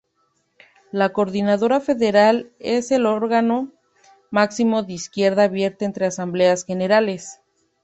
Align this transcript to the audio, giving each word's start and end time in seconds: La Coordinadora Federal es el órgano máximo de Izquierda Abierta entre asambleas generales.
La 0.91 1.09
Coordinadora 1.13 1.79
Federal 1.79 2.49
es 2.57 2.89
el 2.89 3.05
órgano 3.05 3.71
máximo 4.31 4.81
de 4.81 4.93
Izquierda 4.93 5.43
Abierta 5.43 5.85
entre 5.85 6.07
asambleas 6.07 6.65
generales. 6.65 7.39